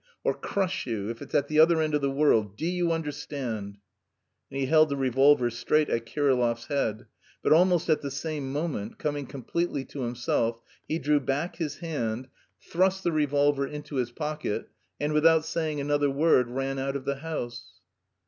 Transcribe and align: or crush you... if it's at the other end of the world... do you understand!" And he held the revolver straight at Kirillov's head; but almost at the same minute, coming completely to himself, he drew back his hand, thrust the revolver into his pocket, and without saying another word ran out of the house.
or 0.23 0.33
crush 0.33 0.87
you... 0.87 1.09
if 1.09 1.21
it's 1.21 1.35
at 1.35 1.47
the 1.47 1.59
other 1.59 1.79
end 1.79 1.93
of 1.93 2.01
the 2.01 2.09
world... 2.09 2.57
do 2.57 2.65
you 2.65 2.91
understand!" 2.91 3.77
And 4.49 4.59
he 4.59 4.65
held 4.65 4.89
the 4.89 4.97
revolver 4.97 5.51
straight 5.51 5.91
at 5.91 6.07
Kirillov's 6.07 6.65
head; 6.65 7.05
but 7.43 7.53
almost 7.53 7.87
at 7.87 8.01
the 8.01 8.09
same 8.09 8.51
minute, 8.51 8.97
coming 8.97 9.27
completely 9.27 9.85
to 9.85 10.01
himself, 10.01 10.59
he 10.87 10.97
drew 10.97 11.19
back 11.19 11.57
his 11.57 11.77
hand, 11.81 12.29
thrust 12.59 13.03
the 13.03 13.11
revolver 13.11 13.67
into 13.67 13.97
his 13.97 14.09
pocket, 14.11 14.69
and 14.99 15.13
without 15.13 15.45
saying 15.45 15.79
another 15.79 16.09
word 16.09 16.47
ran 16.49 16.79
out 16.79 16.95
of 16.95 17.05
the 17.05 17.17
house. 17.17 17.79